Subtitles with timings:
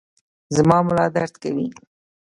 [0.55, 1.67] زما ملا درد کوي